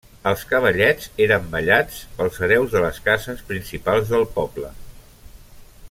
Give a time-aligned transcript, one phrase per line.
[0.29, 4.73] Els cavallets eren ballats pels hereus de les cases principals del poble.